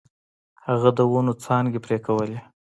هغه 0.67 0.89
د 0.97 0.99
ونو 1.11 1.33
څانګې 1.45 1.79
پرې 1.85 1.97
کولې. 2.05 2.39